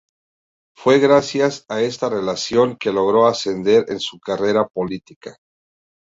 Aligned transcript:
Fue 0.75 0.97
gracias 0.97 1.63
a 1.69 1.79
esta 1.83 2.09
relación 2.09 2.75
que 2.75 2.91
logró 2.91 3.27
ascender 3.27 3.85
en 3.89 3.99
su 3.99 4.19
carrera 4.19 4.67
política. 4.67 5.37